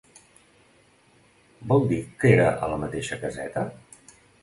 Vol 1.73 1.87
dir 1.93 2.01
que 2.25 2.35
era 2.41 2.51
a 2.55 2.73
la 2.75 2.83
mateixa 2.89 3.25
caseta? 3.25 3.71